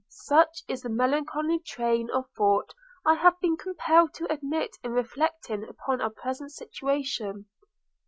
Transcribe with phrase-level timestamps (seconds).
[0.25, 2.73] Such is the melancholy train of thought
[3.05, 7.45] I have been compelled to admit in reflecting on our present situation.